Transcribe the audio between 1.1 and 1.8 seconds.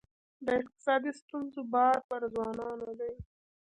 ستونزو